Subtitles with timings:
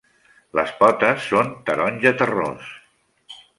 [0.59, 2.75] Les potes són taronja terrós.